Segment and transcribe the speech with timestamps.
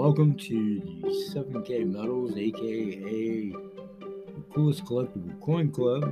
[0.00, 6.04] welcome to the 7K Metals, aka the Coolest Collectible Coin Club.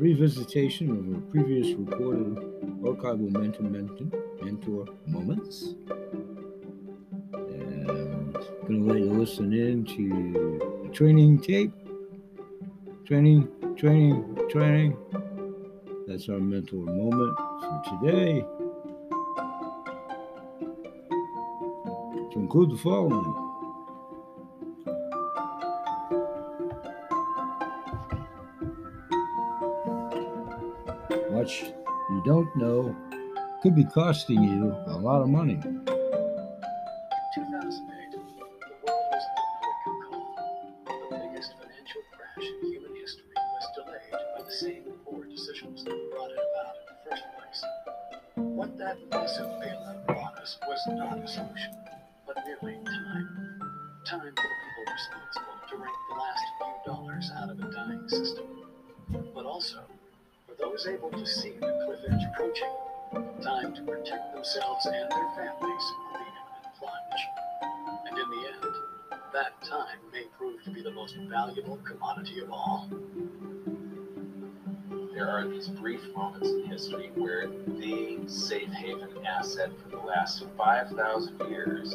[0.00, 2.36] Revisitation of a previous recorded
[2.80, 4.06] archival mentor, mentor,
[4.42, 5.74] mentor moments.
[7.34, 11.74] And gonna let you listen in to training tape.
[13.04, 13.46] Training,
[13.76, 14.96] training, training.
[16.06, 18.63] That's our mentor moment for today.
[22.44, 23.24] Include the following.
[31.30, 31.50] What
[32.10, 32.94] you don't know
[33.62, 35.58] could be costing you a lot of money.
[75.14, 80.44] There are these brief moments in history where the safe haven asset for the last
[80.58, 81.94] 5,000 years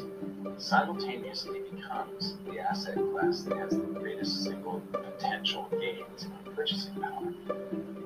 [0.57, 7.33] simultaneously becomes the asset class that has the greatest single potential gains in purchasing power.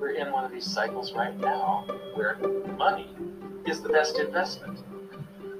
[0.00, 2.36] We're in one of these cycles right now where
[2.76, 3.08] money
[3.66, 4.80] is the best investment.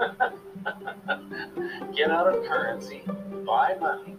[1.95, 3.05] Get out of currency,
[3.47, 4.17] buy money,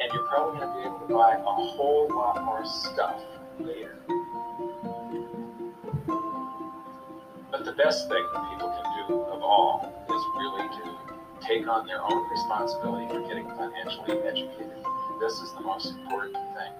[0.00, 3.22] and you're probably going to be able to buy a whole lot more stuff
[3.60, 3.98] later.
[7.68, 12.00] The best thing that people can do of all is really to take on their
[12.02, 14.82] own responsibility for getting financially educated.
[15.20, 16.72] This is the most important thing.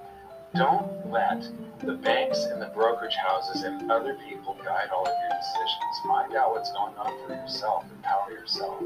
[0.54, 1.46] Don't let
[1.80, 5.94] the banks and the brokerage houses and other people guide all of your decisions.
[6.06, 8.82] Find out what's going on for yourself, empower yourself.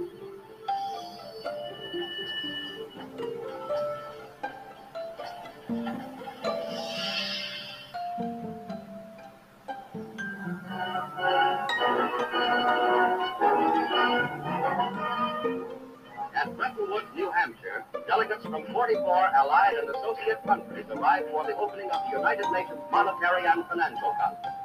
[16.91, 22.01] Woods, New Hampshire, delegates from 44 allied and associate countries arrived for the opening of
[22.11, 24.57] the United Nations Monetary and Financial Conference.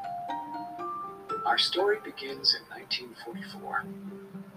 [1.46, 3.86] Our story begins in 1944.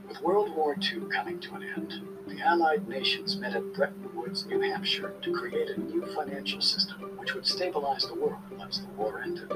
[0.08, 1.94] With World War II coming to an end,
[2.26, 7.16] the Allied nations met at Bretton Woods, New Hampshire to create a new financial system
[7.16, 9.50] which would stabilize the world once the war ended.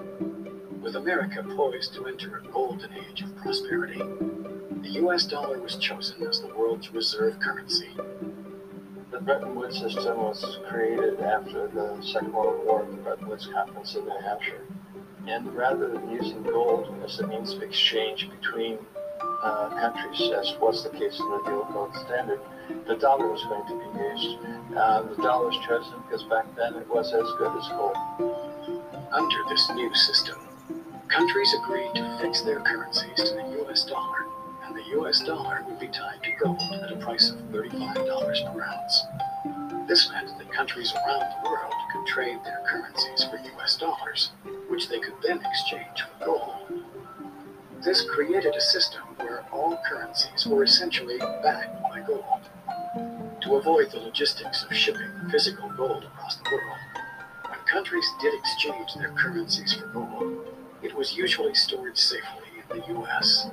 [0.82, 4.02] With America poised to enter a golden age of prosperity,
[4.84, 7.88] the US dollar was chosen as the world's reserve currency.
[9.10, 13.46] The Bretton Woods system was created after the Second World War, at the Bretton Woods
[13.46, 14.60] Conference in New Hampshire.
[15.26, 18.76] And rather than using gold as a means of exchange between
[19.42, 22.40] uh, countries, as was the case in the Gold Standard,
[22.86, 24.38] the dollar was going to be used.
[24.76, 27.96] Uh, the dollar was chosen because back then it was as good as gold.
[29.12, 30.36] Under this new system,
[31.08, 34.23] countries agreed to fix their currencies to the US dollar,
[34.84, 39.02] the US dollar would be tied to gold at a price of $35 per ounce.
[39.88, 44.30] This meant that countries around the world could trade their currencies for US dollars,
[44.68, 46.82] which they could then exchange for gold.
[47.82, 52.48] This created a system where all currencies were essentially backed by gold.
[53.42, 56.78] To avoid the logistics of shipping physical gold across the world,
[57.48, 60.46] when countries did exchange their currencies for gold,
[60.82, 63.46] it was usually stored safely in the US.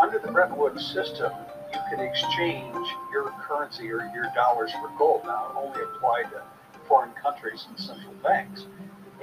[0.00, 1.32] Under the Bretton Woods system,
[1.72, 5.22] you could exchange your currency or your dollars for gold.
[5.24, 6.42] Now, it only applied to
[6.86, 8.66] foreign countries and central banks.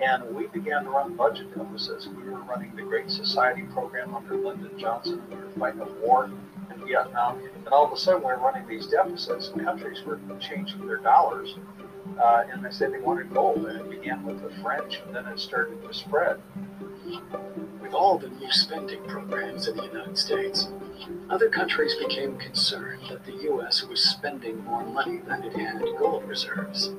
[0.01, 2.07] And we began to run budget deficits.
[2.07, 5.21] We were running the Great Society program under Lyndon Johnson.
[5.29, 7.39] We were fighting a war in Vietnam.
[7.55, 10.97] And all of a sudden, we we're running these deficits, and countries were changing their
[10.97, 11.55] dollars.
[12.19, 13.65] Uh, and they said they wanted gold.
[13.65, 16.41] And it began with the French, and then it started to spread.
[17.81, 20.69] With all the new spending programs in the United States,
[21.29, 23.83] other countries became concerned that the U.S.
[23.83, 26.89] was spending more money than it had gold reserves.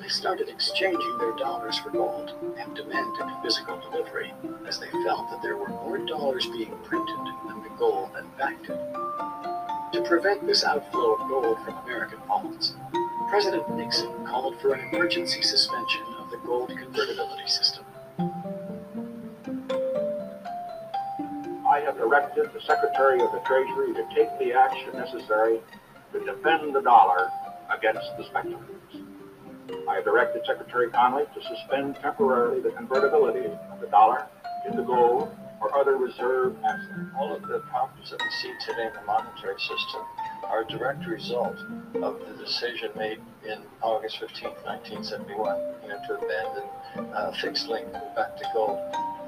[0.00, 4.32] They started exchanging their dollars for gold and demanded physical delivery,
[4.66, 8.70] as they felt that there were more dollars being printed than the gold that backed
[8.70, 8.80] it.
[9.92, 12.74] To prevent this outflow of gold from American vaults,
[13.28, 17.84] President Nixon called for an emergency suspension of the gold convertibility system.
[21.94, 25.60] Have directed the Secretary of the Treasury to take the action necessary
[26.12, 27.30] to defend the dollar
[27.76, 28.70] against the speculators.
[29.88, 34.26] I have directed Secretary Connally to suspend temporarily the convertibility of the dollar
[34.66, 37.10] into gold or other reserve assets.
[37.18, 40.02] All of the problems that we see today in the monetary system
[40.44, 41.56] are a direct result
[42.02, 47.90] of the decision made in August 15, 1971, you know, to abandon uh, fixed link
[48.14, 48.78] back to gold.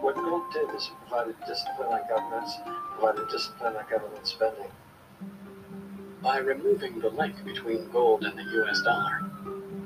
[0.07, 2.57] What gold did is it provided discipline on governments,
[2.93, 4.71] provided discipline on government spending.
[6.23, 9.29] By removing the link between gold and the US dollar,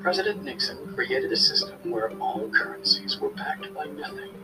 [0.03, 4.35] President Nixon created a system where all currencies were backed by nothing.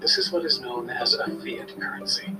[0.00, 2.34] This is what is known as a fiat currency.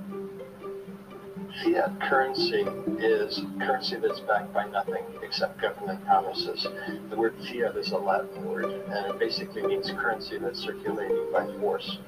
[1.63, 2.65] Fiat currency
[2.99, 6.67] is currency that's backed by nothing except government promises.
[7.11, 11.47] The word fiat is a Latin word, and it basically means currency that's circulating by
[11.61, 11.99] force.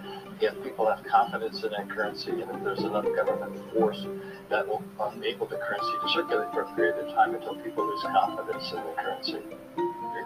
[0.44, 4.05] If people have confidence in that currency, and if there's enough government force,
[4.50, 4.85] that will
[5.17, 8.76] enable the currency to circulate for a period of time until people lose confidence in
[8.76, 9.38] the currency.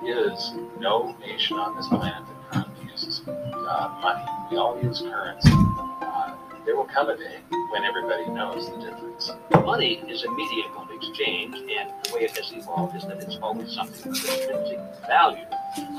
[0.03, 4.25] There is no nation on this planet that currently uses uh, money.
[4.51, 5.53] We all use currency.
[5.53, 6.35] Uh,
[6.67, 7.39] there will come a day
[7.71, 9.31] when everybody knows the difference.
[9.65, 13.39] Money is a medium of exchange, and the way it has evolved is that it's
[13.41, 15.45] always something with intrinsic value.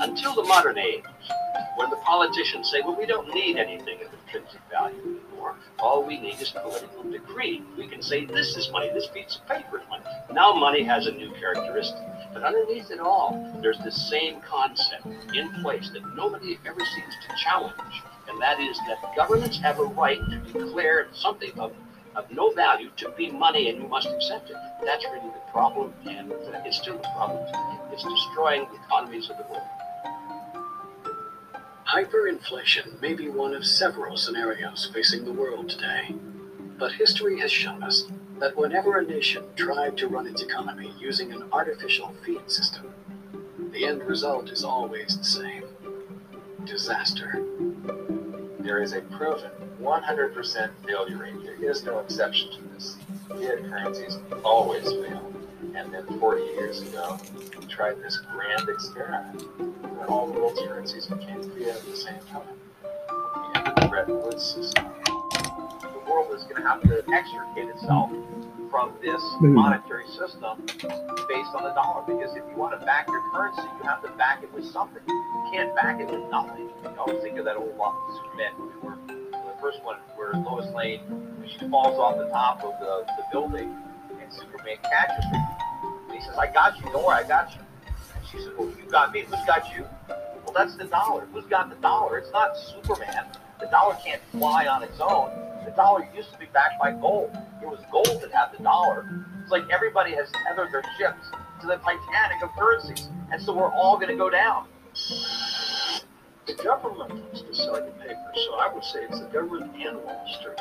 [0.00, 1.04] Until the modern age,
[1.80, 5.54] when the politicians say, well, we don't need anything of intrinsic value anymore.
[5.78, 7.62] All we need is political decree.
[7.78, 10.04] We can say, this is money, this piece of paper is money.
[10.30, 12.02] Now money has a new characteristic.
[12.34, 17.36] But underneath it all, there's the same concept in place that nobody ever seems to
[17.42, 18.02] challenge.
[18.28, 21.72] And that is that governments have a right to declare something of,
[22.14, 24.56] of no value to be money and you must accept it.
[24.84, 26.30] That's really the problem, and
[26.66, 27.42] it's still the problem.
[27.90, 29.66] It's destroying the economies of the world.
[31.92, 36.14] Hyperinflation may be one of several scenarios facing the world today.
[36.78, 38.04] But history has shown us
[38.38, 42.94] that whenever a nation tried to run its economy using an artificial fiat system,
[43.72, 45.64] the end result is always the same
[46.64, 47.44] disaster.
[48.62, 51.34] There is a proven 100% failure rate.
[51.42, 52.98] There is no exception to this.
[53.28, 55.32] Fiat currencies always fail.
[55.74, 57.18] And then 40 years ago,
[57.58, 59.40] we tried this grand experiment
[59.82, 62.42] where all the world's currencies became fiat at the same time.
[63.76, 64.84] The Bretton Woods system.
[65.04, 68.10] The world is going to have to extricate itself
[68.70, 69.52] from this hmm.
[69.54, 70.64] monetary system
[71.28, 72.02] based on the dollar.
[72.06, 75.02] Because if you want to back your currency, you have to back it with something.
[75.06, 76.70] You can't back it with nothing.
[76.82, 81.00] You always think of that old Superman movie where the first one where Lois Lane
[81.58, 83.76] she falls off the top of the, the building
[84.10, 85.48] and Superman catches her.
[86.08, 87.60] And he says, I got you, don't worry, I got you.
[87.86, 89.84] And she says, Well, you got me, who's got you?
[90.08, 91.26] Well, that's the dollar.
[91.32, 92.18] Who's got the dollar?
[92.18, 93.26] It's not Superman.
[93.60, 95.30] The dollar can't fly on its own.
[95.70, 97.30] The dollar used to be backed by gold.
[97.62, 99.06] It was gold that had the dollar.
[99.40, 101.30] It's like everybody has tethered their ships
[101.60, 103.08] to the Titanic of currencies.
[103.30, 104.66] And so we're all going to go down.
[106.48, 109.98] The government wants to sell you paper, so I would say it's the government and
[110.02, 110.58] Wall Street.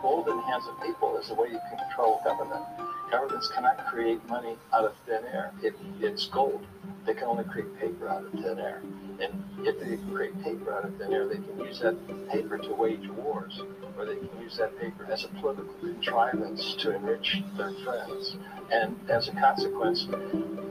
[0.00, 2.64] Gold in the hands of people is the way you control government.
[3.10, 5.52] Governments cannot create money out of thin air.
[5.62, 6.64] It, it's gold.
[7.06, 8.82] They can only create paper out of thin air.
[9.20, 11.96] And if they create paper out of thin air, they can use that
[12.30, 13.62] paper to wage wars,
[13.98, 18.36] or they can use that paper as a political contrivance to enrich their friends.
[18.70, 20.06] And as a consequence,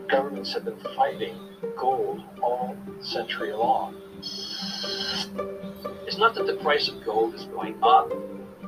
[0.08, 1.38] governments have been fighting
[1.77, 3.98] gold all century long.
[6.08, 8.12] It's not that the price of gold is going up,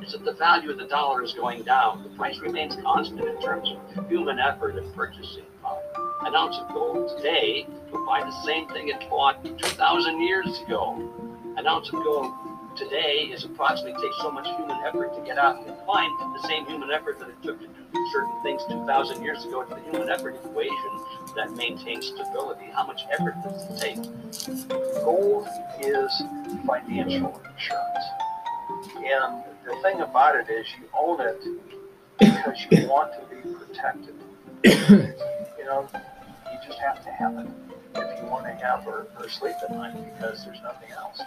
[0.02, 2.02] it's that the value of the dollar is going down.
[2.02, 5.80] The price remains constant in terms of human effort and purchasing power.
[6.26, 11.08] An ounce of gold today will buy the same thing it bought 2,000 years ago.
[11.56, 12.32] An ounce of gold
[12.76, 16.66] today is approximately takes so much human effort to get out and find the same
[16.66, 19.60] human effort that it took to do certain things 2,000 years ago.
[19.60, 20.74] It's the human effort equation
[21.36, 22.66] that maintains stability.
[22.74, 25.04] How much effort does it take?
[25.04, 25.46] Gold
[25.80, 26.22] is
[26.66, 28.04] financial insurance.
[28.96, 31.42] And the thing about it is you own it
[32.18, 34.14] because you want to be protected.
[34.64, 37.46] you know, you just have to have it
[37.94, 41.20] if you want to have or, or sleep at night because there's nothing else.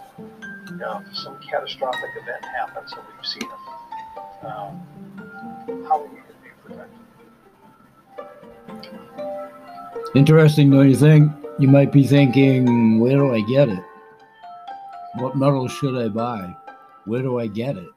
[0.70, 4.82] You know, if some catastrophic event happens, and we've seen it, um,
[5.88, 7.00] how are you going to be protected?
[10.16, 11.32] Interesting, don't you think?
[11.60, 13.84] You might be thinking, where do I get it?
[15.16, 16.56] What metal should I buy?
[17.06, 17.88] Where do I get it?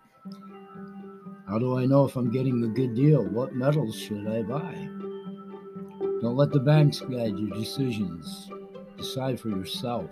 [1.49, 3.25] How do I know if I'm getting a good deal?
[3.25, 4.75] What metals should I buy?
[6.21, 8.51] Don't let the banks guide your decisions.
[8.99, 10.11] Decide for yourself.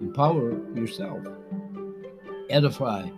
[0.00, 1.20] Empower yourself.
[2.50, 3.08] Edify.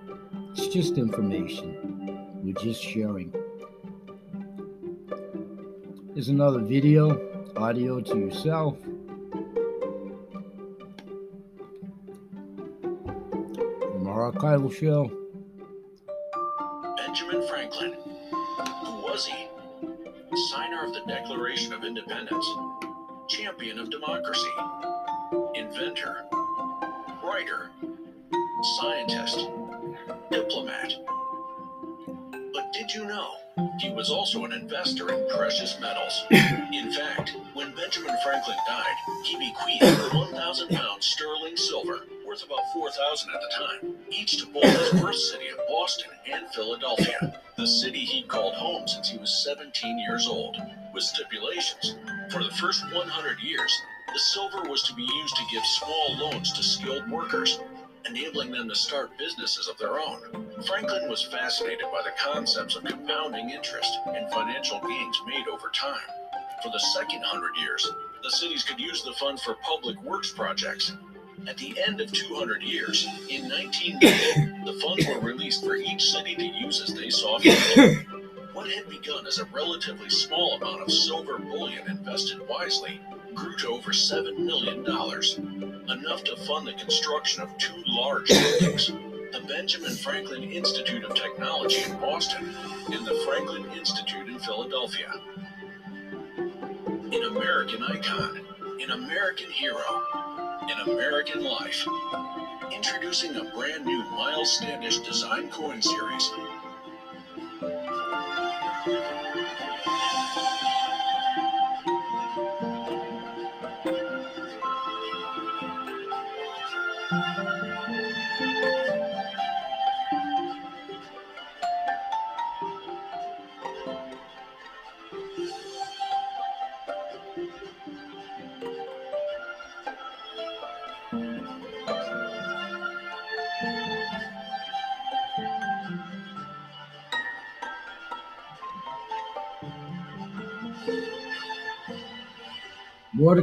[0.50, 2.28] It's just information.
[2.42, 3.32] We're just sharing.
[6.12, 7.18] Here's another video,
[7.56, 8.78] audio to yourself.
[13.80, 15.25] From our archival show.
[17.16, 17.94] Benjamin Franklin.
[18.84, 19.48] Who was he?
[20.50, 22.46] Signer of the Declaration of Independence,
[23.26, 24.50] champion of democracy,
[25.54, 26.26] inventor,
[27.24, 27.70] writer,
[28.76, 29.48] scientist,
[30.30, 30.92] diplomat.
[32.52, 33.30] But did you know
[33.80, 36.22] he was also an investor in precious metals?
[36.30, 38.94] In fact, when Benjamin Franklin died,
[39.24, 42.00] he bequeathed 1,000 pounds sterling silver,
[42.36, 46.46] worth about 4,000 at the time, each to both his birth city of Boston and
[46.50, 50.56] Philadelphia, the city he'd called home since he was 17 years old,
[50.92, 51.96] with stipulations.
[52.30, 53.72] For the first 100 years,
[54.12, 57.58] the silver was to be used to give small loans to skilled workers,
[58.06, 60.46] enabling them to start businesses of their own.
[60.66, 66.08] Franklin was fascinated by the concepts of compounding interest and financial gains made over time.
[66.62, 67.90] For the second hundred years,
[68.22, 70.92] the cities could use the fund for public works projects.
[71.46, 76.34] At the end of 200 years, in 1990, the funds were released for each city
[76.34, 78.06] to use as they saw fit.
[78.52, 83.00] What had begun as a relatively small amount of silver bullion invested wisely
[83.34, 88.90] grew to over $7 million, enough to fund the construction of two large buildings
[89.32, 92.54] the Benjamin Franklin Institute of Technology in Boston
[92.92, 95.12] and the Franklin Institute in Philadelphia.
[96.38, 98.40] An American icon,
[98.80, 100.02] an American hero,
[100.70, 101.86] an American life.
[102.72, 106.30] Introducing a brand new Miles Standish design coin series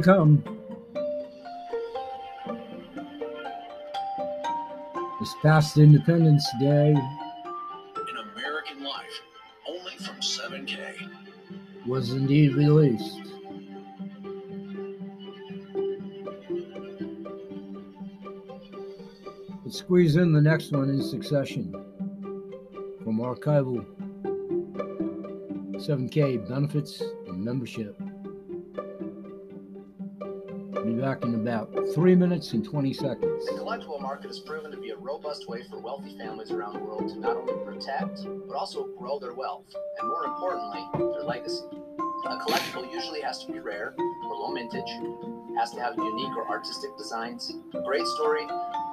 [0.04, 0.44] come.
[5.18, 7.00] This past Independence Day An
[8.36, 9.22] American Life,
[9.66, 10.76] only from 7K.
[11.86, 13.18] was indeed released.
[19.64, 21.72] Let's squeeze in the next one in succession
[23.02, 23.86] from archival
[25.76, 27.98] 7K benefits and membership.
[31.04, 33.44] Back in about three minutes and 20 seconds.
[33.44, 36.78] The collectible market has proven to be a robust way for wealthy families around the
[36.78, 39.66] world to not only protect, but also grow their wealth,
[39.98, 41.66] and more importantly, their legacy.
[42.24, 44.88] A collectible usually has to be rare or low mintage,
[45.58, 47.52] has to have unique or artistic designs,
[47.84, 48.46] great story,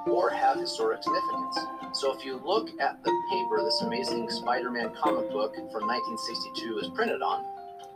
[0.06, 1.58] or have historic significance.
[1.94, 6.88] So if you look at the paper this amazing Spider-Man comic book from 1962 is
[6.90, 7.42] printed on,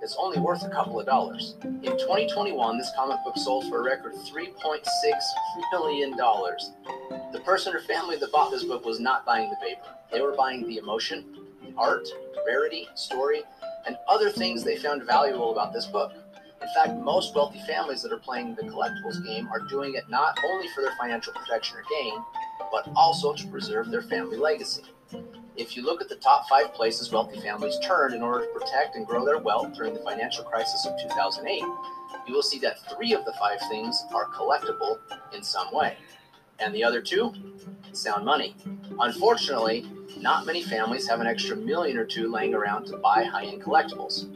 [0.06, 1.56] it's only worth a couple of dollars.
[1.64, 4.86] In 2021, this comic book sold for a record $3.6
[5.72, 6.12] million.
[6.12, 9.82] The person or family that bought this book was not buying the paper.
[10.12, 11.24] They were buying the emotion,
[11.60, 12.06] the art,
[12.46, 13.42] rarity, story,
[13.84, 16.12] and other things they found valuable about this book.
[16.62, 20.38] In fact, most wealthy families that are playing the collectibles game are doing it not
[20.46, 22.14] only for their financial protection or gain,
[22.70, 24.84] but also to preserve their family legacy.
[25.56, 28.94] If you look at the top five places wealthy families turned in order to protect
[28.94, 31.62] and grow their wealth during the financial crisis of 2008,
[32.26, 34.98] you will see that three of the five things are collectible
[35.34, 35.96] in some way.
[36.58, 37.32] And the other two?
[37.92, 38.54] Sound money.
[39.00, 39.86] Unfortunately,
[40.18, 43.62] not many families have an extra million or two laying around to buy high end
[43.62, 44.26] collectibles,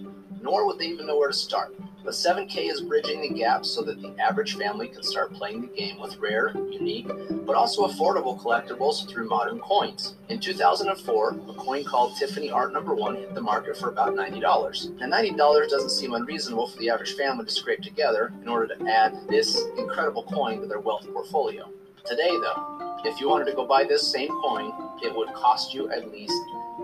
[0.41, 1.75] nor would they even know where to start.
[2.03, 5.67] But 7K is bridging the gap so that the average family can start playing the
[5.67, 7.09] game with rare, unique,
[7.45, 10.17] but also affordable collectibles through modern coins.
[10.29, 15.03] In 2004, a coin called Tiffany Art Number 1 hit the market for about $90.
[15.03, 18.87] And $90 doesn't seem unreasonable for the average family to scrape together in order to
[18.87, 21.69] add this incredible coin to their wealth portfolio.
[22.07, 25.91] Today, though, if you wanted to go buy this same coin, it would cost you
[25.91, 26.33] at least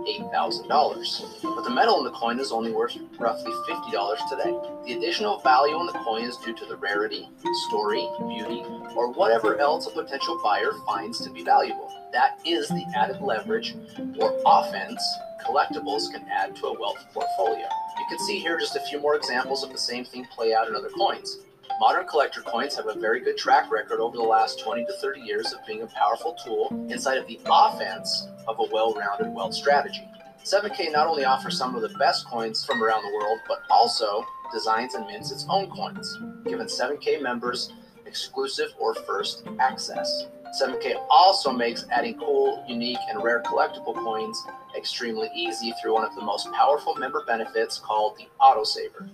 [0.06, 1.42] $8,000.
[1.42, 4.56] But the metal in the coin is only worth roughly $50 today.
[4.86, 7.28] The additional value in the coin is due to the rarity,
[7.68, 8.62] story, beauty,
[8.94, 11.90] or whatever else a potential buyer finds to be valuable.
[12.12, 13.74] That is the added leverage
[14.18, 15.02] or offense
[15.46, 17.68] collectibles can add to a wealth portfolio.
[17.98, 20.68] You can see here just a few more examples of the same thing play out
[20.68, 21.38] in other coins.
[21.78, 25.20] Modern collector coins have a very good track record over the last 20 to 30
[25.20, 29.52] years of being a powerful tool inside of the offense of a well rounded wealth
[29.52, 30.08] strategy.
[30.42, 34.24] 7K not only offers some of the best coins from around the world, but also
[34.54, 37.74] designs and mints its own coins, giving 7K members
[38.06, 40.28] exclusive or first access.
[40.58, 44.42] 7K also makes adding cool, unique, and rare collectible coins
[44.74, 49.10] extremely easy through one of the most powerful member benefits called the Autosaver.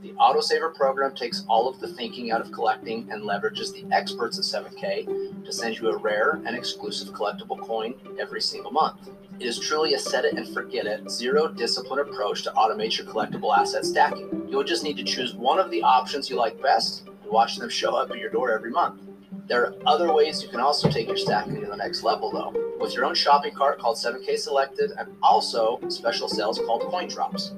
[0.00, 4.38] The Autosaver program takes all of the thinking out of collecting and leverages the experts
[4.38, 9.10] at 7K to send you a rare and exclusive collectible coin every single month.
[9.40, 13.08] It is truly a set it and forget it, zero discipline approach to automate your
[13.08, 14.46] collectible asset stacking.
[14.48, 17.68] You'll just need to choose one of the options you like best and watch them
[17.68, 19.02] show up at your door every month.
[19.48, 22.76] There are other ways you can also take your stacking to the next level, though,
[22.78, 27.52] with your own shopping cart called 7K Selected and also special sales called Coin Drops.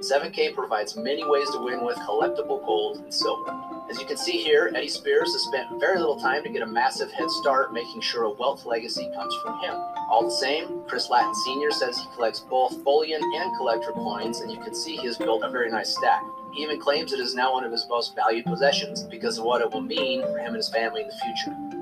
[0.00, 3.52] 7K provides many ways to win with collectible gold and silver.
[3.90, 6.66] As you can see here, Eddie Spears has spent very little time to get a
[6.66, 9.74] massive head start, making sure a wealth legacy comes from him.
[10.10, 11.70] All the same, Chris Latin Sr.
[11.70, 15.42] says he collects both bullion and collector coins, and you can see he has built
[15.42, 16.22] a very nice stack.
[16.52, 19.62] He even claims it is now one of his most valued possessions because of what
[19.62, 21.78] it will mean for him and his family in the future.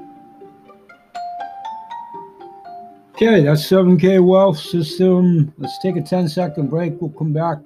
[3.17, 5.53] Okay, that's 7K Wealth System.
[5.59, 7.01] Let's take a 10 second break.
[7.01, 7.59] We'll come back.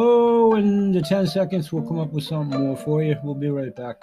[0.00, 3.16] Oh, in the 10 seconds, we'll come up with something more for you.
[3.24, 3.96] We'll be right back.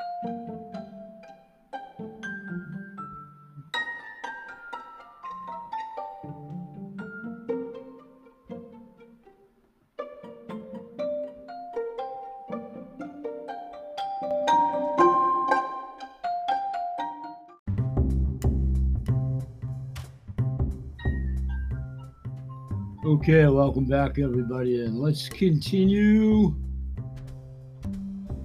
[23.28, 26.54] Okay, welcome back, everybody, and let's continue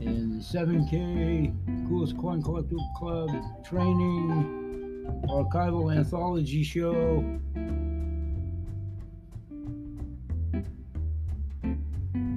[0.01, 1.53] in the 7K
[1.87, 3.29] Coolest Coin Collectible Club
[3.63, 7.23] training archival anthology show.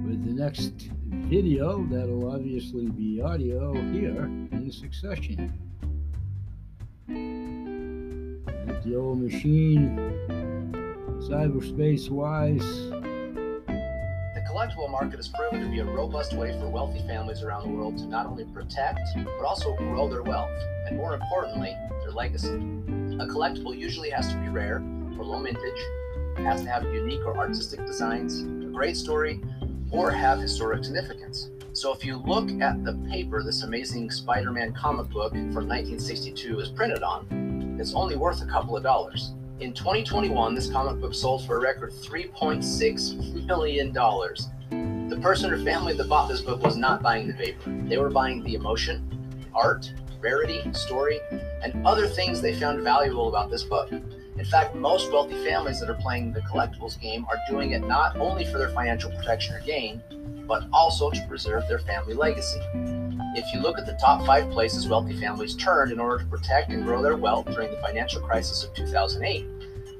[0.04, 0.90] With the next
[1.30, 5.50] video, that'll obviously be audio here in succession.
[8.84, 10.33] The old machine
[11.28, 12.60] cyberspace wise.
[13.66, 17.70] The collectible market has proven to be a robust way for wealthy families around the
[17.70, 20.50] world to not only protect, but also grow their wealth,
[20.86, 22.48] and more importantly, their legacy.
[22.48, 24.82] A collectible usually has to be rare
[25.18, 25.82] or low mintage,
[26.36, 29.40] has to have unique or artistic designs, a great story,
[29.90, 31.48] or have historic significance.
[31.72, 36.68] So if you look at the paper this amazing Spider-Man comic book from 1962 is
[36.68, 39.32] printed on, it's only worth a couple of dollars.
[39.60, 43.92] In 2021, this comic book sold for a record $3.6 million.
[43.92, 47.70] The person or family that bought this book was not buying the paper.
[47.84, 49.08] They were buying the emotion,
[49.54, 51.20] art, rarity, story,
[51.62, 53.92] and other things they found valuable about this book.
[53.92, 58.16] In fact, most wealthy families that are playing the collectibles game are doing it not
[58.16, 60.02] only for their financial protection or gain,
[60.48, 62.60] but also to preserve their family legacy.
[63.36, 66.70] If you look at the top five places wealthy families turned in order to protect
[66.70, 69.44] and grow their wealth during the financial crisis of 2008,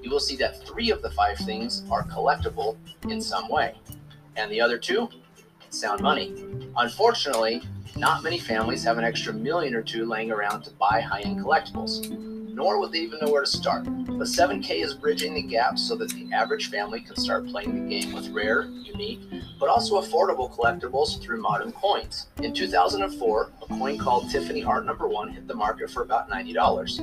[0.03, 2.77] you will see that three of the five things are collectible
[3.09, 3.75] in some way.
[4.37, 5.09] And the other two?
[5.71, 6.33] Sound money.
[6.77, 7.61] Unfortunately,
[7.97, 11.41] not many families have an extra million or two laying around to buy high end
[11.41, 12.07] collectibles
[12.55, 13.85] nor would they even know where to start.
[13.85, 17.91] But 7K is bridging the gap so that the average family can start playing the
[17.91, 19.21] game with rare, unique,
[19.59, 22.29] but also affordable collectibles through modern coins.
[22.43, 26.55] In 2004, a coin called Tiffany Art Number One hit the market for about $90.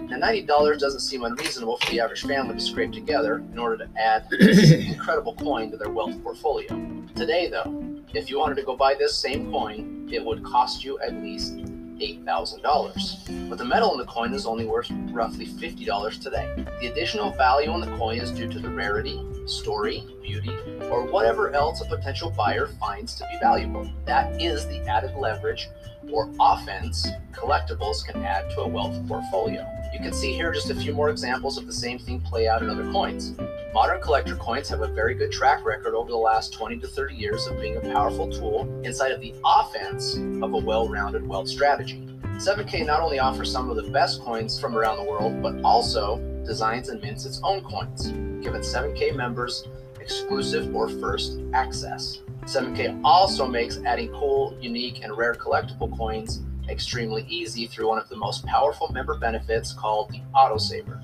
[0.10, 3.90] Now, $90 doesn't seem unreasonable for the average family to scrape together in order to
[3.98, 6.70] add this incredible coin to their wealth portfolio.
[7.16, 11.00] Today, though, if you wanted to go buy this same coin, it would cost you
[11.00, 11.54] at least
[12.02, 13.50] $8,000.
[13.50, 16.66] But the metal in the coin is only worth roughly $50 today.
[16.82, 20.56] The additional value on the coin is due to the rarity, story, beauty,
[20.90, 23.90] or whatever else a potential buyer finds to be valuable.
[24.06, 25.70] That is the added leverage
[26.12, 29.68] or offense collectibles can add to a wealth portfolio.
[29.94, 32.62] You can see here just a few more examples of the same thing play out
[32.62, 33.36] in other coins.
[33.74, 37.16] Modern collector coins have a very good track record over the last 20 to 30
[37.16, 41.48] years of being a powerful tool inside of the offense of a well rounded wealth
[41.48, 42.08] strategy.
[42.38, 46.18] 7K not only offers some of the best coins from around the world, but also
[46.46, 48.08] designs and mints its own coins,
[48.44, 49.68] giving 7K members
[50.00, 52.22] exclusive or first access.
[52.46, 58.10] 7K also makes adding cool, unique, and rare collectible coins extremely easy through one of
[58.10, 61.02] the most powerful member benefits called the Autosaver.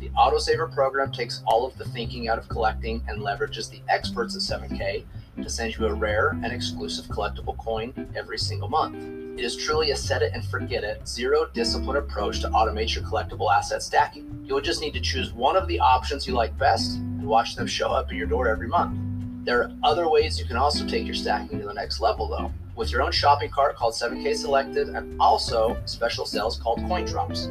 [0.00, 4.36] The Autosaver program takes all of the thinking out of collecting and leverages the experts
[4.36, 5.04] at 7K
[5.42, 8.96] to send you a rare and exclusive collectible coin every single month.
[9.38, 13.04] It is truly a set it and forget it, zero discipline approach to automate your
[13.04, 14.44] collectible asset stacking.
[14.44, 17.66] You'll just need to choose one of the options you like best and watch them
[17.66, 19.15] show up at your door every month.
[19.46, 22.50] There are other ways you can also take your stacking to the next level, though,
[22.74, 27.46] with your own shopping cart called 7K Selected and also special sales called Coin Drops.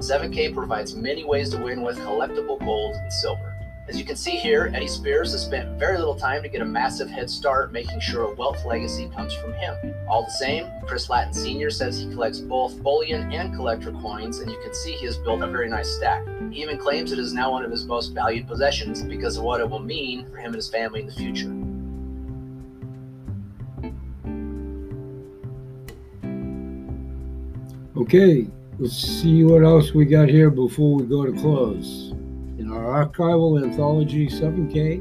[0.00, 3.47] 7K provides many ways to win with collectible gold and silver.
[3.88, 6.64] As you can see here, Eddie Spears has spent very little time to get a
[6.64, 9.94] massive head start, making sure a wealth legacy comes from him.
[10.06, 11.70] All the same, Chris Latin Sr.
[11.70, 15.40] says he collects both bullion and collector coins, and you can see he has built
[15.40, 16.22] a very nice stack.
[16.50, 19.62] He even claims it is now one of his most valued possessions because of what
[19.62, 21.54] it will mean for him and his family in the future.
[27.96, 28.46] Okay,
[28.78, 32.12] let's see what else we got here before we go to close.
[32.70, 35.00] Our archival anthology 7K,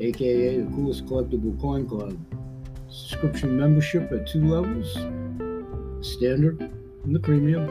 [0.00, 2.18] aka the coolest collectible coin club,
[2.90, 4.92] subscription membership at two levels
[6.06, 6.60] standard
[7.04, 7.66] and the premium.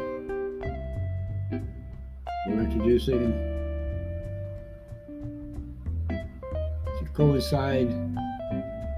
[2.47, 3.31] We're introducing
[6.09, 7.91] to coincide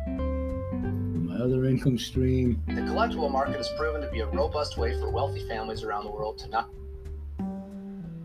[0.07, 2.63] my other income stream.
[2.67, 6.11] The collectible market has proven to be a robust way for wealthy families around the
[6.11, 6.69] world to not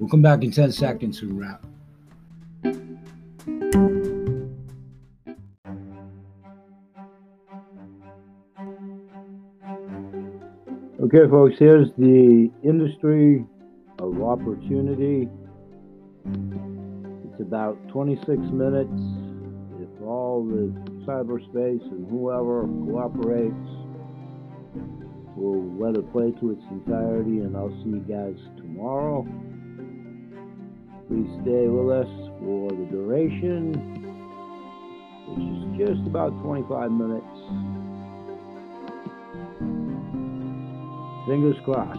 [0.01, 1.63] We'll come back in 10 seconds and wrap.
[11.03, 13.45] Okay, folks, here's the industry
[13.99, 15.29] of opportunity.
[16.25, 18.89] It's about 26 minutes.
[19.83, 20.73] If all the
[21.05, 23.55] cyberspace and whoever cooperates,
[25.37, 29.27] we'll let it play to its entirety, and I'll see you guys tomorrow.
[31.11, 33.73] Please stay with us for the duration,
[35.27, 37.27] which is just about 25 minutes.
[41.27, 41.99] Fingers crossed.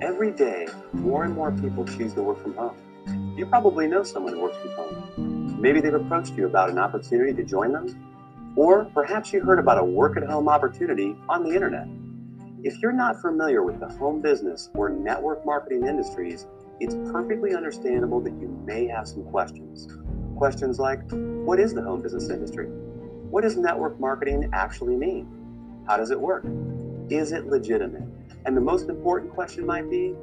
[0.00, 3.34] Every day, more and more people choose to work from home.
[3.36, 5.60] You probably know someone who works from home.
[5.60, 8.07] Maybe they've approached you about an opportunity to join them,
[8.58, 11.86] or perhaps you heard about a work at home opportunity on the internet.
[12.64, 16.44] If you're not familiar with the home business or network marketing industries,
[16.80, 19.86] it's perfectly understandable that you may have some questions.
[20.36, 22.66] Questions like What is the home business industry?
[23.30, 25.84] What does network marketing actually mean?
[25.86, 26.44] How does it work?
[27.10, 28.02] Is it legitimate?
[28.44, 30.16] And the most important question might be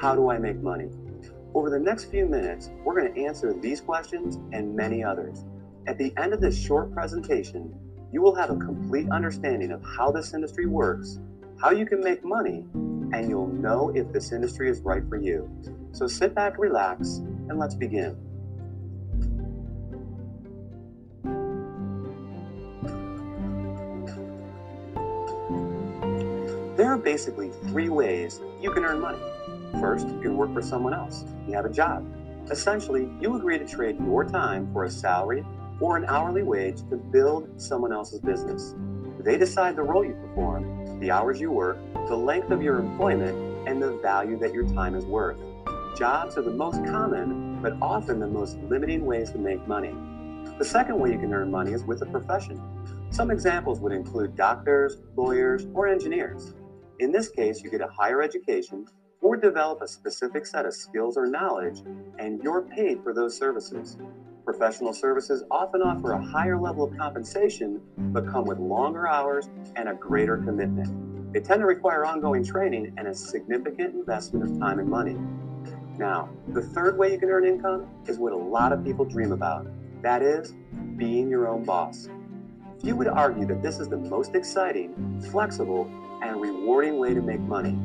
[0.00, 0.88] How do I make money?
[1.52, 5.44] Over the next few minutes, we're going to answer these questions and many others.
[5.86, 7.74] At the end of this short presentation,
[8.12, 11.18] you will have a complete understanding of how this industry works,
[11.58, 12.62] how you can make money,
[13.12, 15.50] and you'll know if this industry is right for you.
[15.92, 17.16] So sit back, relax,
[17.48, 18.16] and let's begin.
[26.76, 29.22] There are basically three ways you can earn money.
[29.80, 31.24] First, you can work for someone else.
[31.46, 32.06] You have a job.
[32.50, 35.44] Essentially, you agree to trade your time for a salary
[35.82, 38.74] or an hourly wage to build someone else's business.
[39.18, 43.68] They decide the role you perform, the hours you work, the length of your employment,
[43.68, 45.36] and the value that your time is worth.
[45.98, 49.92] Jobs are the most common, but often the most limiting ways to make money.
[50.56, 52.60] The second way you can earn money is with a profession.
[53.10, 56.54] Some examples would include doctors, lawyers, or engineers.
[57.00, 58.86] In this case, you get a higher education
[59.20, 61.80] or develop a specific set of skills or knowledge,
[62.18, 63.96] and you're paid for those services.
[64.52, 69.88] Professional services often offer a higher level of compensation, but come with longer hours and
[69.88, 71.32] a greater commitment.
[71.32, 75.16] They tend to require ongoing training and a significant investment of time and money.
[75.96, 79.32] Now, the third way you can earn income is what a lot of people dream
[79.32, 79.66] about
[80.02, 80.52] that is,
[80.96, 82.10] being your own boss.
[82.82, 85.90] Few would argue that this is the most exciting, flexible,
[86.22, 87.78] and rewarding way to make money.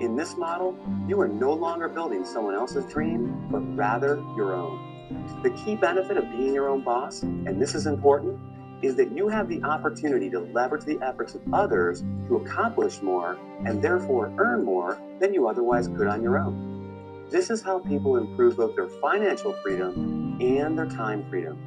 [0.00, 4.95] In this model, you are no longer building someone else's dream, but rather your own.
[5.42, 8.38] The key benefit of being your own boss, and this is important,
[8.82, 13.38] is that you have the opportunity to leverage the efforts of others to accomplish more
[13.64, 17.28] and therefore earn more than you otherwise could on your own.
[17.30, 21.58] This is how people improve both their financial freedom and their time freedom.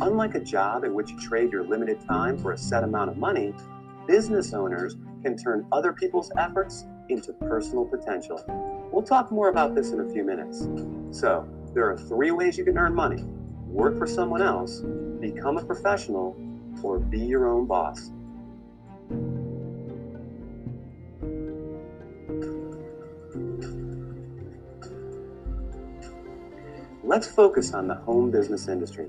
[0.00, 3.16] Unlike a job in which you trade your limited time for a set amount of
[3.16, 3.54] money,
[4.08, 8.42] business owners can turn other people's efforts into personal potential.
[8.90, 10.66] We'll talk more about this in a few minutes.
[11.16, 13.24] So, there are three ways you can earn money
[13.66, 14.82] work for someone else,
[15.20, 16.36] become a professional,
[16.80, 18.12] or be your own boss.
[27.14, 29.06] let's focus on the home business industry.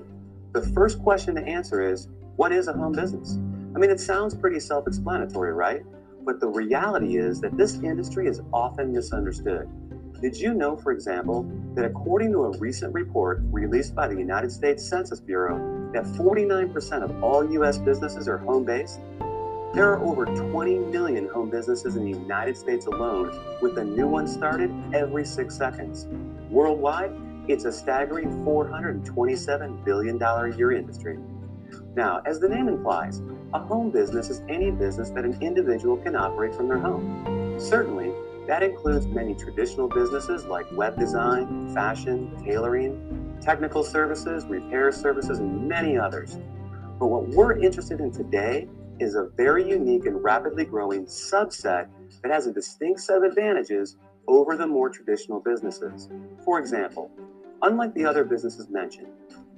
[0.52, 3.38] The first question to answer is what is a home business?
[3.74, 5.82] I mean, it sounds pretty self explanatory, right?
[6.24, 9.68] But the reality is that this industry is often misunderstood.
[10.20, 14.50] Did you know, for example, that according to a recent report released by the United
[14.50, 17.76] States Census Bureau, that 49% of all U.S.
[17.76, 19.00] businesses are home based?
[19.74, 24.06] There are over 20 million home businesses in the United States alone, with a new
[24.06, 26.06] one started every six seconds.
[26.48, 27.12] Worldwide,
[27.46, 31.18] it's a staggering $427 billion a year industry.
[31.94, 33.20] Now, as the name implies,
[33.52, 37.56] a home business is any business that an individual can operate from their home.
[37.58, 38.12] Certainly,
[38.46, 45.68] that includes many traditional businesses like web design, fashion, tailoring, technical services, repair services, and
[45.68, 46.38] many others.
[46.98, 51.88] But what we're interested in today is a very unique and rapidly growing subset
[52.22, 53.96] that has a distinct set of advantages
[54.28, 56.08] over the more traditional businesses.
[56.44, 57.10] For example,
[57.62, 59.08] unlike the other businesses mentioned,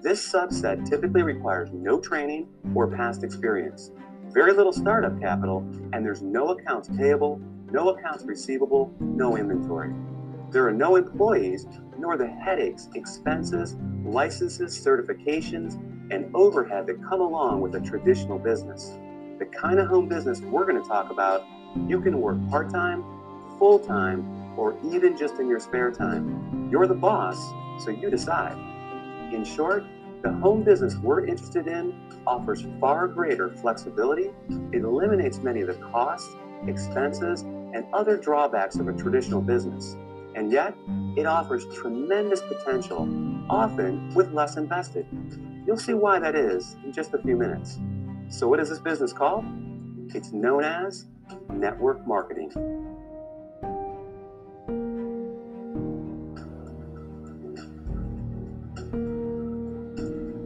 [0.01, 3.91] this subset typically requires no training or past experience,
[4.33, 5.59] very little startup capital,
[5.93, 9.93] and there's no accounts payable, no accounts receivable, no inventory.
[10.51, 11.67] There are no employees,
[11.99, 15.75] nor the headaches, expenses, licenses, certifications,
[16.11, 18.97] and overhead that come along with a traditional business.
[19.39, 21.45] The kind of home business we're going to talk about,
[21.87, 23.05] you can work part time,
[23.59, 26.69] full time, or even just in your spare time.
[26.71, 27.37] You're the boss,
[27.85, 28.57] so you decide.
[29.33, 29.85] In short,
[30.23, 31.95] the home business we're interested in
[32.27, 34.31] offers far greater flexibility,
[34.73, 36.35] it eliminates many of the costs,
[36.67, 39.97] expenses, and other drawbacks of a traditional business.
[40.35, 40.75] And yet,
[41.17, 43.09] it offers tremendous potential,
[43.51, 45.07] often with less invested.
[45.67, 47.79] You'll see why that is in just a few minutes.
[48.29, 49.45] So, what is this business called?
[50.15, 51.07] It's known as
[51.51, 52.51] network marketing.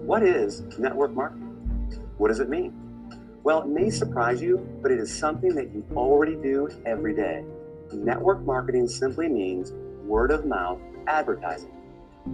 [0.06, 1.48] What is network marketing?
[2.18, 2.81] What does it mean?
[3.44, 7.44] Well, it may surprise you, but it is something that you already do every day.
[7.92, 9.72] Network marketing simply means
[10.06, 10.78] word of mouth
[11.08, 11.72] advertising,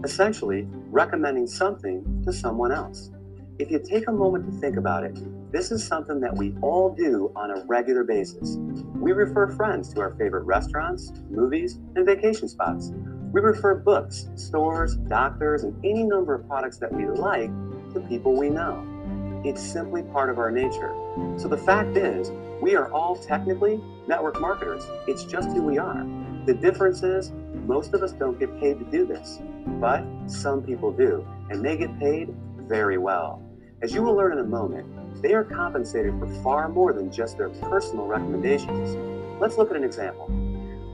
[0.05, 3.11] essentially recommending something to someone else.
[3.59, 5.19] If you take a moment to think about it,
[5.51, 8.59] this is something that we all do on a regular basis.
[8.95, 12.93] We refer friends to our favorite restaurants, movies, and vacation spots.
[13.33, 17.51] We refer books, stores, doctors, and any number of products that we like
[17.95, 18.98] to people we know.
[19.45, 20.95] It's simply part of our nature.
[21.37, 24.85] So the fact is, we are all technically network marketers.
[25.07, 26.07] It's just who we are.
[26.47, 27.33] The difference is,
[27.67, 29.41] most of us don't get paid to do this,
[29.81, 33.43] but some people do, and they get paid very well.
[33.81, 37.39] As you will learn in a moment, they are compensated for far more than just
[37.39, 38.97] their personal recommendations.
[39.41, 40.29] Let's look at an example.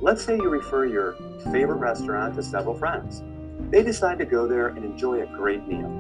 [0.03, 1.17] Let's say you refer your
[1.51, 3.23] favorite restaurant to several friends.
[3.71, 5.91] They decide to go there and enjoy a great meal.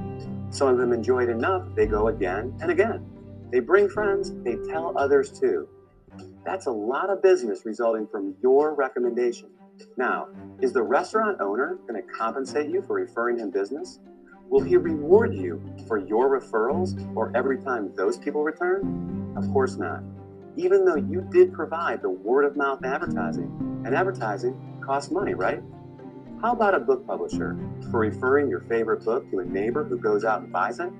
[0.55, 3.05] Some of them enjoy it enough, they go again and again.
[3.51, 5.69] They bring friends, they tell others too.
[6.45, 9.49] That's a lot of business resulting from your recommendation.
[9.97, 10.29] Now,
[10.61, 13.99] is the restaurant owner going to compensate you for referring him business?
[14.49, 19.35] Will he reward you for your referrals or every time those people return?
[19.37, 20.05] Of course not.
[20.57, 25.61] Even though you did provide the word of mouth advertising, and advertising costs money, right?
[26.45, 27.57] How about a book publisher
[27.91, 30.91] for referring your favorite book to a neighbor who goes out and buys it?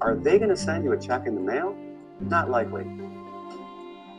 [0.00, 1.76] Are they going to send you a check in the mail?
[2.20, 2.84] Not likely.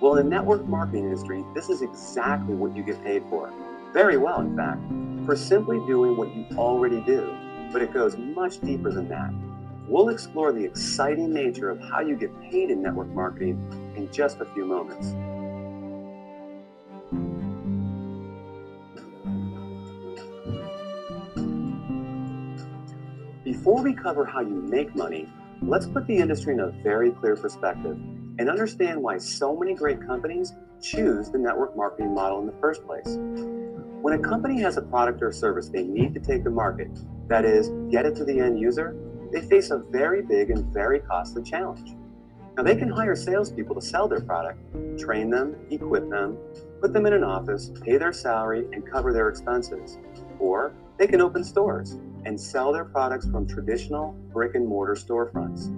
[0.02, 3.54] Well, in the network marketing industry, this is exactly what you get paid for.
[3.94, 4.82] Very well, in fact,
[5.26, 7.34] for simply doing what you already do.
[7.72, 9.34] But it goes much deeper than that.
[9.88, 14.42] We'll explore the exciting nature of how you get paid in network marketing in just
[14.42, 15.16] a few moments.
[23.66, 25.28] Before we cover how you make money,
[25.64, 27.98] let's put the industry in a very clear perspective
[28.38, 32.86] and understand why so many great companies choose the network marketing model in the first
[32.86, 33.18] place.
[34.04, 36.92] When a company has a product or service they need to take to market,
[37.28, 38.96] that is, get it to the end user,
[39.34, 41.96] they face a very big and very costly challenge.
[42.56, 44.60] Now, they can hire salespeople to sell their product,
[45.00, 46.38] train them, equip them,
[46.82, 49.98] put them in an office, pay their salary, and cover their expenses.
[50.38, 55.72] Or they can open stores and sell their products from traditional brick and mortar storefronts.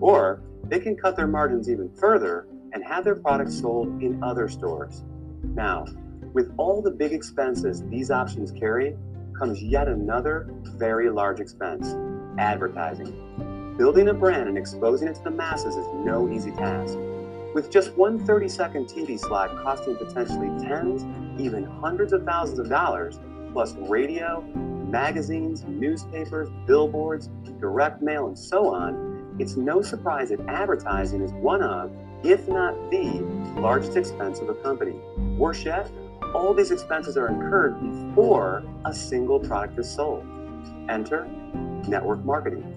[0.00, 4.48] Or they can cut their margins even further and have their products sold in other
[4.48, 5.04] stores.
[5.42, 5.86] Now,
[6.32, 8.96] with all the big expenses these options carry,
[9.38, 11.94] comes yet another very large expense
[12.38, 13.74] advertising.
[13.78, 16.96] Building a brand and exposing it to the masses is no easy task.
[17.54, 21.04] With just one 30 second TV slot costing potentially tens,
[21.40, 23.18] even hundreds of thousands of dollars,
[23.56, 24.42] plus radio,
[24.90, 31.62] magazines, newspapers, billboards, direct mail, and so on, it's no surprise that advertising is one
[31.62, 31.90] of,
[32.22, 33.24] if not the,
[33.58, 35.00] largest expense of a company.
[35.38, 35.90] Worse yet,
[36.34, 40.26] all these expenses are incurred before a single product is sold.
[40.90, 41.26] Enter
[41.88, 42.74] network marketing.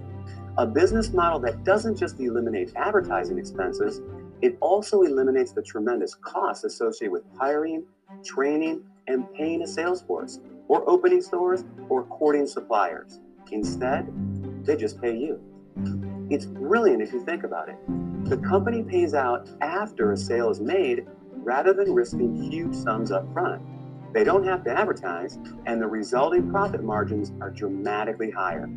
[0.57, 3.99] A business model that doesn't just eliminate advertising expenses,
[4.41, 7.83] it also eliminates the tremendous costs associated with hiring,
[8.23, 10.39] training, and paying a sales force,
[10.69, 13.19] or opening stores, or courting suppliers.
[13.51, 14.07] Instead,
[14.63, 15.41] they just pay you.
[16.29, 17.75] It's brilliant if you think about it.
[18.29, 23.31] The company pays out after a sale is made rather than risking huge sums up
[23.33, 23.61] front.
[24.13, 28.69] They don't have to advertise, and the resulting profit margins are dramatically higher.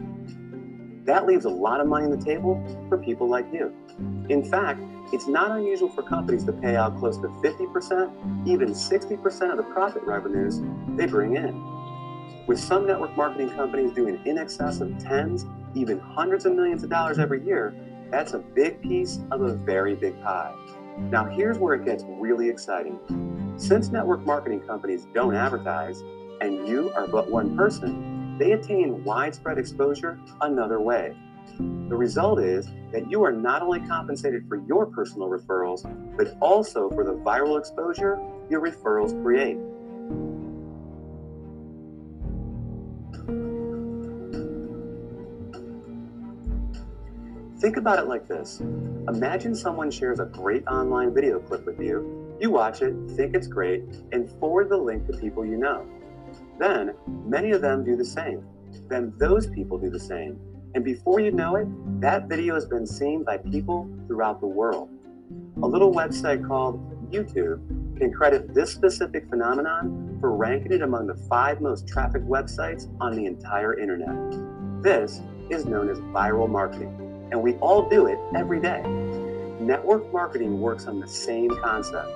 [1.05, 3.74] That leaves a lot of money on the table for people like you.
[4.28, 4.81] In fact,
[5.12, 9.64] it's not unusual for companies to pay out close to 50%, even 60% of the
[9.64, 10.61] profit revenues
[10.96, 11.71] they bring in.
[12.46, 16.90] With some network marketing companies doing in excess of tens, even hundreds of millions of
[16.90, 17.72] dollars every year,
[18.11, 20.55] that's a big piece of a very big pie.
[20.98, 22.98] Now, here's where it gets really exciting.
[23.57, 26.02] Since network marketing companies don't advertise,
[26.40, 31.16] and you are but one person, they attain widespread exposure another way.
[31.59, 35.83] The result is that you are not only compensated for your personal referrals,
[36.16, 39.59] but also for the viral exposure your referrals create.
[47.62, 48.61] Think about it like this
[49.09, 52.37] Imagine someone shares a great online video clip with you.
[52.40, 55.87] You watch it, think it's great, and forward the link to people you know.
[56.59, 58.44] Then, many of them do the same.
[58.88, 60.40] Then, those people do the same.
[60.75, 61.68] And before you know it,
[62.01, 64.88] that video has been seen by people throughout the world.
[65.62, 66.81] A little website called
[67.12, 67.61] YouTube
[67.96, 73.14] can credit this specific phenomenon for ranking it among the five most trafficked websites on
[73.14, 74.33] the entire internet.
[74.83, 77.01] This is known as viral marketing
[77.32, 78.82] and we all do it every day.
[79.58, 82.10] Network marketing works on the same concept.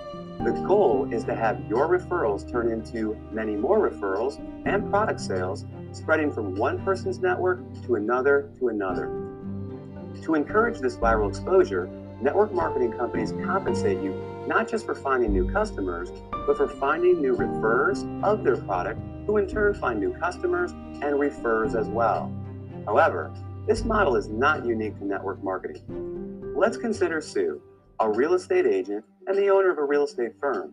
[0.45, 5.65] The goal is to have your referrals turn into many more referrals and product sales,
[5.93, 9.07] spreading from one person's network to another to another.
[10.23, 11.89] To encourage this viral exposure,
[12.21, 14.13] network marketing companies compensate you
[14.47, 16.11] not just for finding new customers,
[16.47, 21.19] but for finding new referrers of their product, who in turn find new customers and
[21.19, 22.31] refers as well.
[22.85, 23.33] However,
[23.67, 25.83] this model is not unique to network marketing.
[26.57, 27.61] Let's consider Sue,
[27.99, 30.73] a real estate agent and the owner of a real estate firm.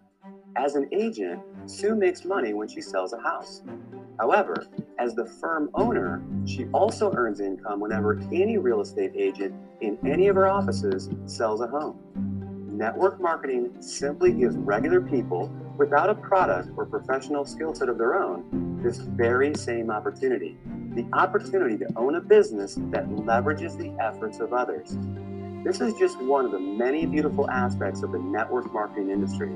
[0.56, 3.64] As an agent, Sue makes money when she sells a house.
[4.20, 4.68] However,
[5.00, 10.28] as the firm owner, she also earns income whenever any real estate agent in any
[10.28, 12.00] of her offices sells a home.
[12.78, 18.22] Network marketing simply gives regular people without a product or professional skill set of their
[18.22, 20.58] own this very same opportunity
[20.96, 24.98] the opportunity to own a business that leverages the efforts of others.
[25.64, 29.52] This is just one of the many beautiful aspects of the network marketing industry.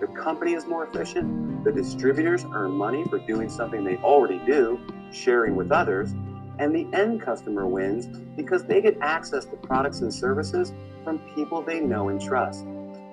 [0.00, 4.80] The company is more efficient, the distributors earn money for doing something they already do,
[5.12, 6.12] sharing with others,
[6.58, 10.72] and the end customer wins because they get access to products and services
[11.04, 12.64] from people they know and trust.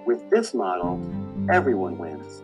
[0.06, 1.02] With this model,
[1.50, 2.44] everyone wins.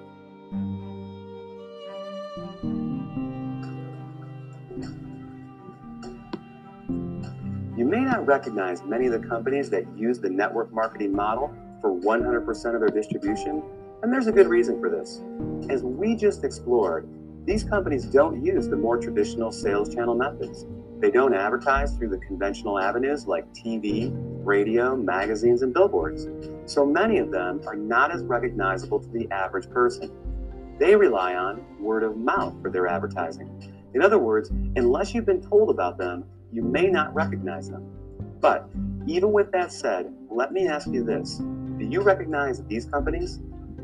[7.77, 11.89] You may not recognize many of the companies that use the network marketing model for
[11.89, 13.63] 100% of their distribution,
[14.03, 15.21] and there's a good reason for this.
[15.69, 17.07] As we just explored,
[17.45, 20.65] these companies don't use the more traditional sales channel methods.
[20.99, 24.11] They don't advertise through the conventional avenues like TV,
[24.45, 26.27] radio, magazines, and billboards.
[26.65, 30.11] So many of them are not as recognizable to the average person.
[30.77, 33.49] They rely on word of mouth for their advertising.
[33.93, 37.85] In other words, unless you've been told about them, you may not recognize them.
[38.39, 38.69] But
[39.07, 41.37] even with that said, let me ask you this.
[41.37, 43.39] Do you recognize these companies?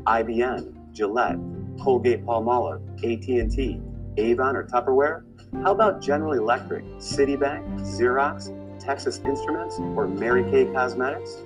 [0.06, 1.38] IBM, Gillette,
[1.80, 3.80] Colgate Palmolive, AT&T,
[4.16, 5.24] Avon or Tupperware?
[5.62, 11.42] How about General Electric, Citibank, Xerox, Texas Instruments, or Mary Kay Cosmetics?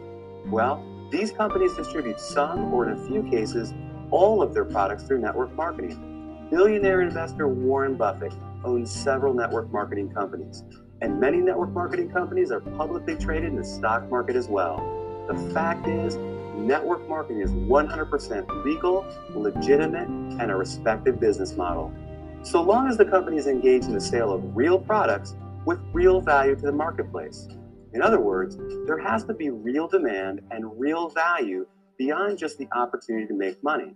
[0.46, 3.74] Well, these companies distribute some, or in a few cases,
[4.10, 6.48] all of their products through network marketing.
[6.50, 8.32] Billionaire investor Warren Buffett
[8.64, 10.64] owns several network marketing companies
[11.02, 14.76] and many network marketing companies are publicly traded in the stock market as well.
[15.26, 16.16] The fact is,
[16.56, 21.92] network marketing is 100% legal, legitimate, and a respected business model.
[22.42, 25.34] So long as the company is engaged in the sale of real products
[25.66, 27.48] with real value to the marketplace.
[27.92, 31.66] In other words, there has to be real demand and real value
[31.98, 33.94] beyond just the opportunity to make money.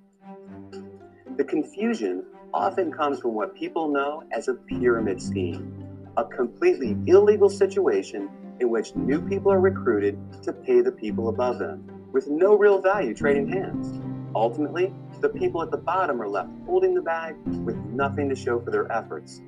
[1.36, 5.86] The confusion often comes from what people know as a pyramid scheme,
[6.16, 11.58] a completely illegal situation in which new people are recruited to pay the people above
[11.58, 14.00] them, with no real value trading hands.
[14.34, 18.60] Ultimately, the people at the bottom are left holding the bag with nothing to show
[18.60, 19.40] for their efforts.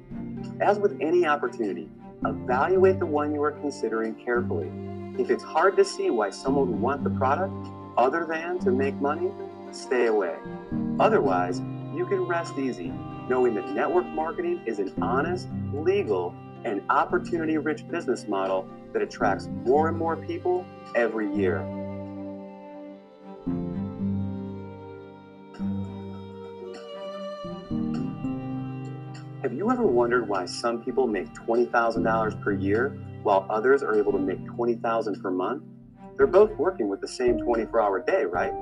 [0.60, 1.88] As with any opportunity,
[2.24, 4.70] evaluate the one you are considering carefully.
[5.18, 7.54] If it's hard to see why someone would want the product
[7.96, 9.30] other than to make money,
[9.72, 10.36] stay away.
[11.00, 11.60] Otherwise,
[11.94, 12.92] you can rest easy
[13.28, 16.34] knowing that network marketing is an honest, legal,
[16.68, 21.60] and opportunity rich business model that attracts more and more people every year.
[29.42, 34.12] Have you ever wondered why some people make $20,000 per year while others are able
[34.12, 35.62] to make $20,000 per month?
[36.16, 38.52] They're both working with the same 24 hour day, right?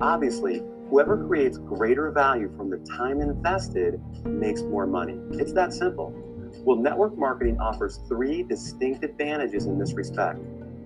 [0.00, 5.18] Obviously, whoever creates greater value from the time invested makes more money.
[5.32, 6.27] It's that simple.
[6.68, 10.38] Well, network marketing offers three distinct advantages in this respect,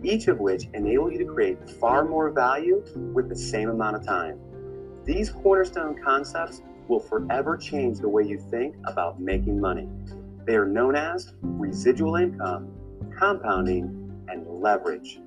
[0.05, 4.07] each of which enable you to create far more value with the same amount of
[4.07, 4.39] time.
[5.05, 9.89] These cornerstone concepts will forever change the way you think about making money.
[10.47, 12.71] They are known as residual income,
[13.19, 15.19] compounding, and leverage.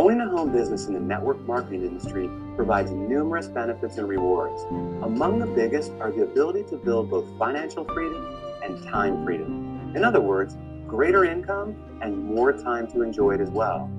[0.00, 4.62] Owning a home business in the network marketing industry provides numerous benefits and rewards.
[5.02, 9.92] Among the biggest are the ability to build both financial freedom and time freedom.
[9.94, 13.90] In other words, greater income and more time to enjoy it as well.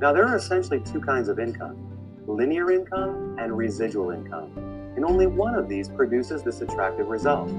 [0.00, 1.76] Now, there are essentially two kinds of income
[2.26, 4.52] linear income and residual income.
[4.96, 7.50] And only one of these produces this attractive result.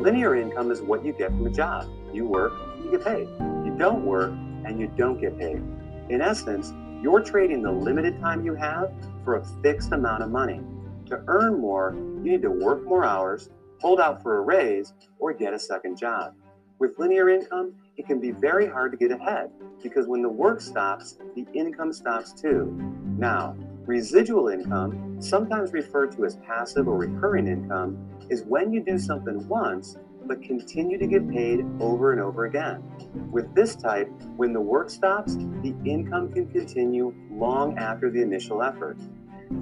[0.00, 1.86] Linear income is what you get from a job.
[2.12, 3.28] You work, you get paid.
[3.64, 4.32] You don't work,
[4.64, 5.62] and you don't get paid.
[6.08, 6.72] In essence,
[7.06, 8.92] you're trading the limited time you have
[9.22, 10.60] for a fixed amount of money.
[11.06, 13.48] To earn more, you need to work more hours,
[13.78, 16.34] hold out for a raise, or get a second job.
[16.80, 19.52] With linear income, it can be very hard to get ahead
[19.84, 22.76] because when the work stops, the income stops too.
[23.16, 23.54] Now,
[23.84, 29.46] residual income, sometimes referred to as passive or recurring income, is when you do something
[29.46, 29.96] once
[30.26, 32.82] but continue to get paid over and over again.
[33.30, 38.62] With this type, when the work stops, the income can continue long after the initial
[38.62, 38.98] effort.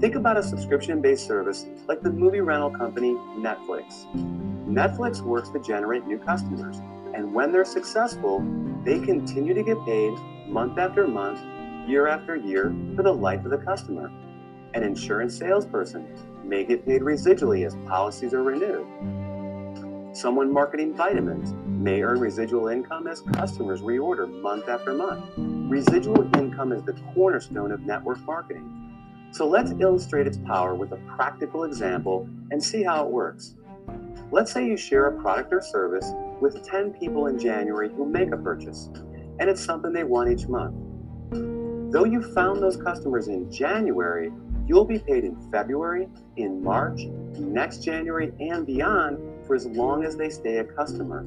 [0.01, 4.07] Think about a subscription based service like the movie rental company Netflix.
[4.67, 6.79] Netflix works to generate new customers,
[7.15, 8.41] and when they're successful,
[8.85, 10.13] they continue to get paid
[10.49, 11.41] month after month,
[11.89, 14.11] year after year for the life of the customer.
[14.73, 16.09] An insurance salesperson
[16.43, 18.87] may get paid residually as policies are renewed.
[20.15, 25.25] Someone marketing vitamins may earn residual income as customers reorder month after month.
[25.37, 28.93] Residual income is the cornerstone of network marketing.
[29.33, 33.57] So let's illustrate its power with a practical example and see how it works.
[34.31, 38.31] Let's say you share a product or service with 10 people in January who make
[38.31, 38.91] a purchase,
[39.41, 40.77] and it's something they want each month.
[41.93, 44.31] Though you found those customers in January,
[44.65, 47.01] you'll be paid in February, in March,
[47.37, 51.25] next January, and beyond for as long as they stay a customer.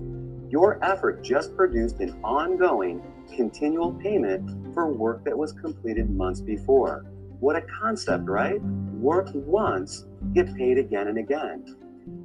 [0.49, 3.01] Your effort just produced an ongoing,
[3.35, 7.05] continual payment for work that was completed months before.
[7.39, 8.61] What a concept, right?
[8.61, 11.75] Work once, get paid again and again.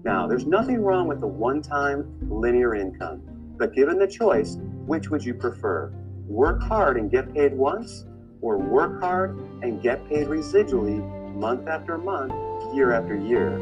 [0.04, 3.22] Now, there's nothing wrong with the one time linear income,
[3.58, 5.92] but given the choice, which would you prefer?
[6.26, 8.06] Work hard and get paid once,
[8.40, 11.00] or work hard and get paid residually
[11.34, 12.32] month after month,
[12.74, 13.58] year after year?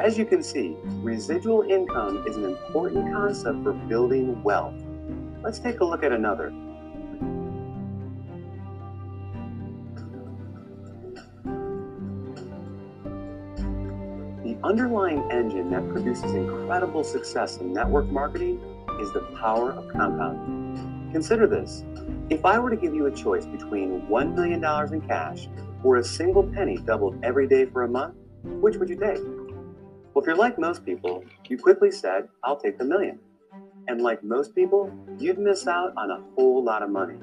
[0.00, 4.72] As you can see, residual income is an important concept for building wealth.
[5.42, 6.48] Let's take a look at another.
[14.42, 18.58] The underlying engine that produces incredible success in network marketing
[19.00, 21.10] is the power of compounding.
[21.12, 21.84] Consider this.
[22.30, 25.46] If I were to give you a choice between $1 million in cash
[25.84, 29.20] or a single penny doubled every day for a month, which would you take?
[30.12, 33.20] Well, if you're like most people, you quickly said, I'll take the million.
[33.86, 37.16] And like most people, you'd miss out on a whole lot of money.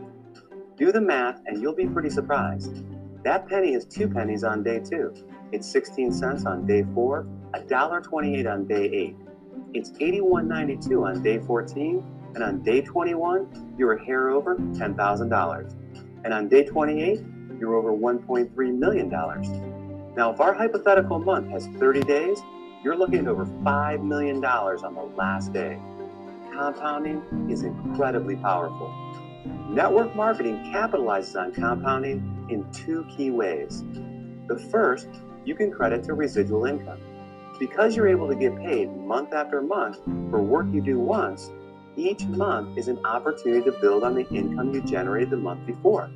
[0.78, 2.84] Do the math and you'll be pretty surprised.
[3.24, 5.14] That penny is two pennies on day two.
[5.52, 9.16] It's 16 cents on day four, $1.28 on day eight.
[9.74, 12.04] It's 81.92 on day 14,
[12.36, 15.76] and on day 21, you're a hair over $10,000.
[16.24, 17.22] And on day 28,
[17.60, 19.10] you're over $1.3 million.
[20.16, 22.42] Now, if our hypothetical month has 30 days,
[22.84, 25.80] you're looking at over $5 million on the last day.
[26.54, 28.94] Compounding is incredibly powerful.
[29.70, 33.84] Network marketing capitalizes on compounding in two key ways.
[34.48, 35.08] The first,
[35.46, 37.00] you can credit to residual income.
[37.60, 39.98] Because you're able to get paid month after month
[40.30, 41.50] for work you do once,
[41.96, 46.12] each month is an opportunity to build on the income you generated the month before.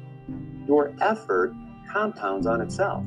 [0.67, 1.53] Your effort
[1.91, 3.03] compounds on itself.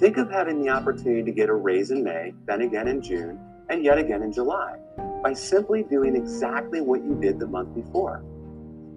[0.00, 3.38] Think of having the opportunity to get a raise in May, then again in June,
[3.68, 4.78] and yet again in July
[5.22, 8.24] by simply doing exactly what you did the month before.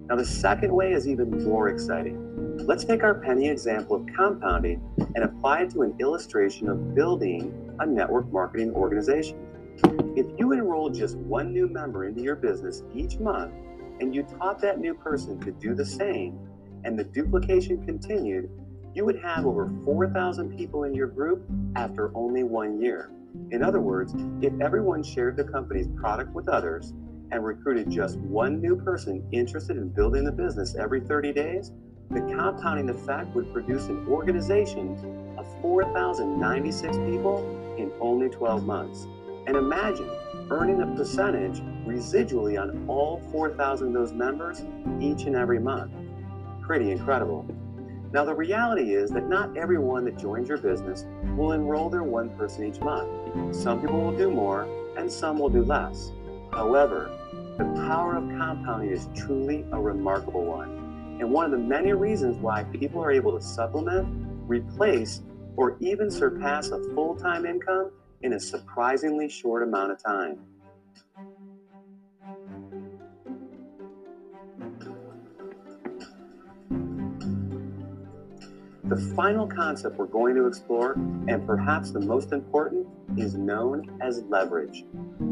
[0.08, 2.56] Now, the second way is even more exciting.
[2.66, 4.80] Let's take our penny example of compounding
[5.14, 9.36] and apply it to an illustration of building a network marketing organization.
[10.16, 13.52] If you enroll just one new member into your business each month
[14.00, 16.38] and you taught that new person to do the same
[16.84, 18.48] and the duplication continued,
[18.94, 23.10] you would have over 4,000 people in your group after only one year.
[23.50, 26.94] In other words, if everyone shared the company's product with others
[27.32, 31.72] and recruited just one new person interested in building the business every 30 days,
[32.10, 39.08] the compounding effect would produce an organization of 4,096 people in only 12 months.
[39.48, 40.08] And imagine
[40.50, 44.62] earning a percentage residually on all 4,000 of those members
[45.00, 45.92] each and every month.
[46.62, 47.44] Pretty incredible.
[48.14, 51.04] Now, the reality is that not everyone that joins your business
[51.36, 53.10] will enroll their one person each month.
[53.52, 56.12] Some people will do more and some will do less.
[56.52, 57.10] However,
[57.58, 62.36] the power of compounding is truly a remarkable one, and one of the many reasons
[62.36, 64.06] why people are able to supplement,
[64.46, 65.22] replace,
[65.56, 67.90] or even surpass a full time income
[68.22, 70.38] in a surprisingly short amount of time.
[78.86, 84.22] The final concept we're going to explore, and perhaps the most important, is known as
[84.28, 84.84] leverage.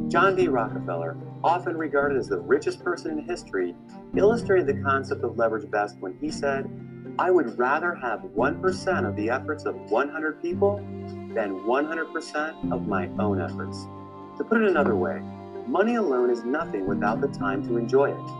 [0.08, 0.48] John D.
[0.48, 3.74] Rockefeller, often regarded as the richest person in history,
[4.16, 6.66] illustrated the concept of leverage best when he said,
[7.18, 10.76] I would rather have 1% of the efforts of 100 people
[11.34, 13.86] than 100% of my own efforts.
[14.38, 15.20] To put it another way,
[15.66, 18.30] money alone is nothing without the time to enjoy it.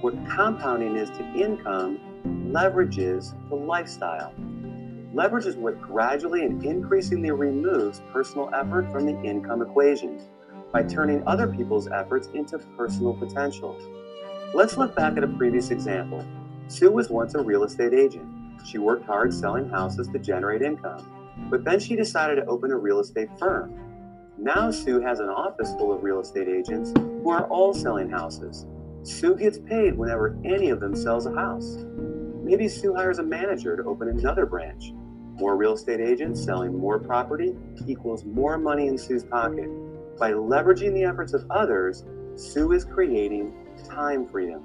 [0.00, 4.32] What compounding is to income, leverage is to lifestyle.
[5.12, 10.20] Leverage is what gradually and increasingly removes personal effort from the income equation
[10.72, 13.78] by turning other people's efforts into personal potential.
[14.54, 16.24] Let's look back at a previous example.
[16.68, 18.28] Sue was once a real estate agent.
[18.64, 21.06] She worked hard selling houses to generate income,
[21.50, 23.74] but then she decided to open a real estate firm.
[24.38, 28.66] Now Sue has an office full of real estate agents who are all selling houses.
[29.02, 31.84] Sue gets paid whenever any of them sells a house.
[32.44, 34.92] Maybe Sue hires a manager to open another branch.
[35.40, 39.66] More real estate agents selling more property equals more money in Sue's pocket.
[40.18, 42.04] By leveraging the efforts of others,
[42.36, 43.54] Sue is creating
[43.88, 44.62] time freedom.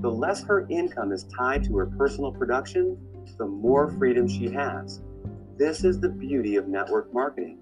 [0.00, 2.98] The less her income is tied to her personal production,
[3.38, 5.00] the more freedom she has.
[5.56, 7.58] This is the beauty of network marketing.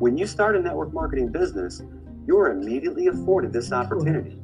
[0.00, 1.80] When you start a network marketing business,
[2.26, 4.36] you're immediately afforded this opportunity.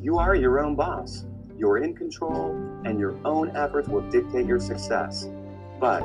[0.00, 1.26] You are your own boss,
[1.58, 2.50] you're in control,
[2.84, 5.28] and your own efforts will dictate your success.
[5.80, 6.00] But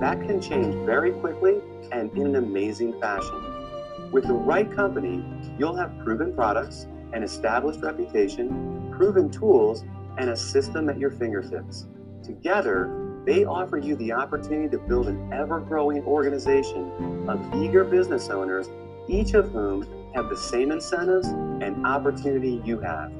[0.00, 1.60] that can change very quickly
[1.92, 4.10] and in an amazing fashion.
[4.12, 5.24] With the right company,
[5.58, 9.84] you'll have proven products, an established reputation, proven tools,
[10.18, 11.86] and a system at your fingertips.
[12.22, 18.30] Together, they offer you the opportunity to build an ever growing organization of eager business
[18.30, 18.70] owners,
[19.08, 23.12] each of whom have the same incentives and opportunity you have.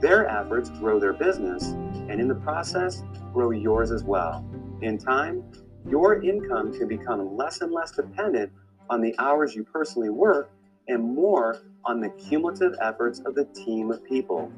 [0.00, 1.72] Their efforts grow their business,
[2.08, 3.02] and in the process,
[3.34, 4.44] grow yours as well.
[4.80, 5.44] In time,
[5.86, 8.50] your income can become less and less dependent
[8.88, 10.50] on the hours you personally work
[10.88, 14.50] and more on the cumulative efforts of the team of people.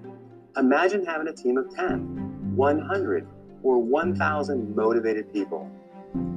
[0.57, 3.29] Imagine having a team of 10, 100,
[3.65, 5.69] or 1,000 motivated people.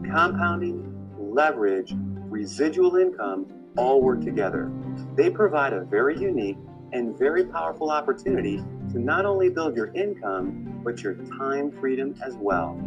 [0.03, 0.83] Compounding,
[1.17, 1.93] leverage,
[2.29, 3.45] residual income
[3.77, 4.71] all work together.
[5.15, 6.57] They provide a very unique
[6.91, 8.63] and very powerful opportunity
[8.95, 12.79] to not only build your income, but your time freedom as well.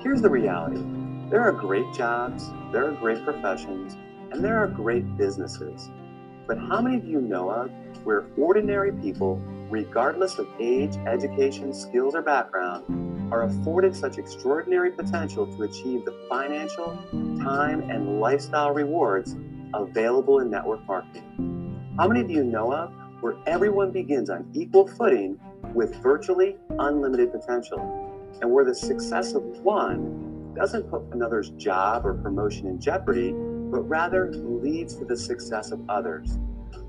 [0.00, 0.82] Here's the reality
[1.28, 3.94] there are great jobs, there are great professions,
[4.32, 5.90] and there are great businesses.
[6.46, 7.70] But how many of you know of
[8.04, 9.36] where ordinary people,
[9.68, 16.26] regardless of age, education, skills, or background, are afforded such extraordinary potential to achieve the
[16.28, 16.98] financial,
[17.40, 19.36] time, and lifestyle rewards
[19.74, 21.94] available in network marketing?
[21.98, 25.38] How many of you know of where everyone begins on equal footing
[25.74, 28.08] with virtually unlimited potential?
[28.40, 33.80] and where the success of one doesn't put another's job or promotion in jeopardy, but
[33.88, 36.38] rather leads to the success of others.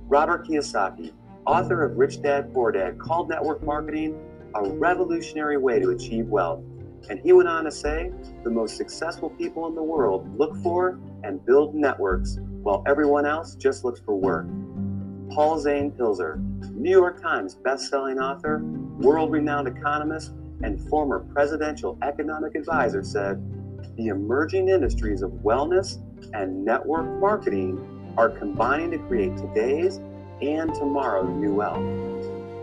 [0.08, 1.12] Robert Kiyosaki,
[1.46, 4.20] author of Rich Dad Poor Dad, called network marketing
[4.56, 6.64] a revolutionary way to achieve wealth.
[7.10, 8.12] And he went on to say
[8.44, 13.56] the most successful people in the world look for and build networks while everyone else
[13.56, 14.48] just looks for work.
[15.34, 16.38] Paul Zane Pilzer,
[16.74, 18.62] New York Times best-selling author,
[19.00, 20.34] world-renowned economist,
[20.64, 23.42] and former presidential economic advisor said,
[23.96, 25.98] the emerging industries of wellness
[26.34, 29.98] and network marketing are combining to create today's
[30.42, 31.84] and tomorrow's new wealth.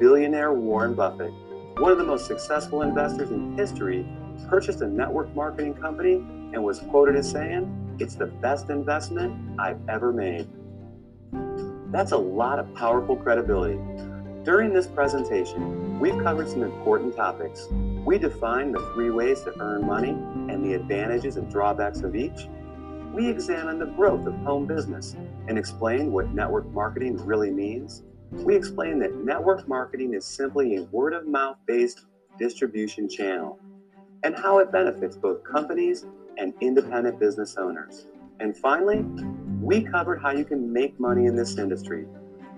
[0.01, 1.33] Billionaire Warren Buffett,
[1.79, 4.07] one of the most successful investors in history,
[4.49, 9.79] purchased a network marketing company and was quoted as saying, It's the best investment I've
[9.87, 10.49] ever made.
[11.93, 13.79] That's a lot of powerful credibility.
[14.43, 17.69] During this presentation, we've covered some important topics.
[18.07, 22.49] We defined the three ways to earn money and the advantages and drawbacks of each.
[23.13, 25.15] We examined the growth of home business
[25.47, 28.03] and explained what network marketing really means.
[28.33, 32.03] We explained that network marketing is simply a word of mouth based
[32.39, 33.59] distribution channel
[34.23, 36.05] and how it benefits both companies
[36.37, 38.07] and independent business owners.
[38.41, 39.05] And finally,
[39.61, 42.07] we covered how you can make money in this industry,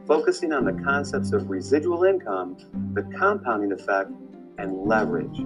[0.06, 2.56] focusing on the concepts of residual income,
[2.94, 4.10] the compounding effect,
[4.58, 5.44] and leverage.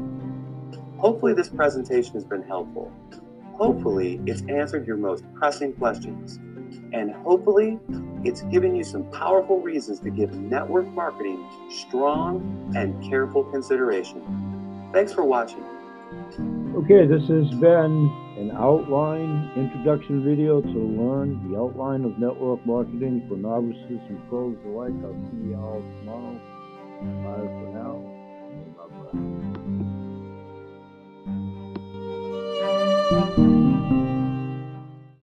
[0.99, 2.93] Hopefully, this presentation has been helpful.
[3.55, 6.39] Hopefully, it's answered your most pressing questions.
[6.93, 7.79] And hopefully,
[8.25, 14.23] it's given you some powerful reasons to give network marketing strong and careful consideration.
[14.93, 15.65] Thanks for watching.
[16.75, 23.27] Okay, this has been an outline introduction video to learn the outline of network marketing
[23.29, 24.95] for novices and pros alike.
[25.05, 26.41] I'll see you all tomorrow.
[27.23, 27.95] Bye for now.
[28.77, 28.87] Bye
[33.37, 33.42] bye.